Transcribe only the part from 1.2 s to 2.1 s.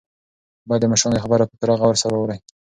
خبره په پوره غور